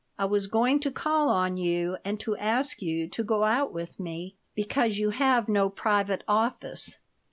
[0.17, 3.99] I was going to call on you and to ask you to go out with
[3.99, 6.97] me, because you have no private office."